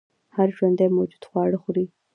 هر 0.35 0.47
ژوندی 0.57 0.87
موجود 0.97 1.23
خواړه 1.29 1.57
خوري 1.63 1.85